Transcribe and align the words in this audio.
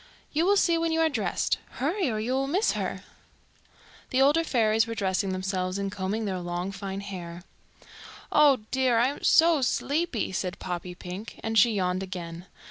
"You 0.31 0.47
will 0.47 0.57
see 0.57 0.79
when 0.79 0.91
you 0.91 0.99
are 1.01 1.09
dressed. 1.09 1.59
Hurry, 1.73 2.09
or 2.09 2.17
you 2.19 2.33
will 2.33 2.47
miss 2.47 2.71
her." 2.71 3.03
[Illustration: 3.03 4.07
"The 4.09 4.21
older 4.23 4.43
fairies 4.43 4.87
were 4.87 4.95
dressing 4.95 5.29
themselves 5.31 5.77
and 5.77 5.91
combing 5.91 6.25
their 6.25 6.39
long 6.39 6.71
fine 6.71 7.01
hair."] 7.01 7.43
"Oh 8.31 8.61
dear! 8.71 8.97
I 8.97 9.09
am 9.09 9.23
so 9.23 9.61
sleepy," 9.61 10.31
said 10.31 10.57
Poppypink, 10.57 11.39
and 11.43 11.55
she 11.55 11.73
yawned 11.73 12.01
again. 12.01 12.47